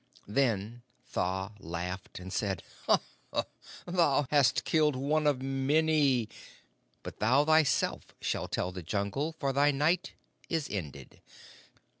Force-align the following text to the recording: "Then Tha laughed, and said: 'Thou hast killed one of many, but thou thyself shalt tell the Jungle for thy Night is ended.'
"Then 0.27 0.81
Tha 1.13 1.51
laughed, 1.59 2.17
and 2.19 2.33
said: 2.33 2.63
'Thou 3.85 4.25
hast 4.31 4.63
killed 4.63 4.95
one 4.95 5.27
of 5.27 5.43
many, 5.43 6.27
but 7.03 7.19
thou 7.19 7.45
thyself 7.45 8.15
shalt 8.19 8.51
tell 8.53 8.71
the 8.71 8.81
Jungle 8.81 9.33
for 9.37 9.53
thy 9.53 9.69
Night 9.69 10.13
is 10.49 10.67
ended.' 10.71 11.21